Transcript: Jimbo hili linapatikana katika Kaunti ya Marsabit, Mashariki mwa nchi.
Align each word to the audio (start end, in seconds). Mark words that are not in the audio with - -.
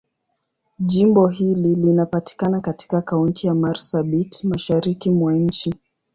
Jimbo 0.79 1.27
hili 1.27 1.75
linapatikana 1.75 2.61
katika 2.61 3.01
Kaunti 3.01 3.47
ya 3.47 3.53
Marsabit, 3.53 4.43
Mashariki 4.43 5.09
mwa 5.09 5.33
nchi. 5.33 5.75